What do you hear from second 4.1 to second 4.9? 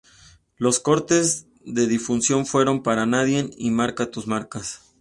marcas".